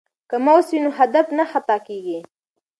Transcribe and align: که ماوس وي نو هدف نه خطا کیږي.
که 0.29 0.35
ماوس 0.45 0.67
وي 0.71 0.79
نو 0.83 0.91
هدف 0.99 1.27
نه 1.37 1.45
خطا 1.51 1.77
کیږي. 1.87 2.19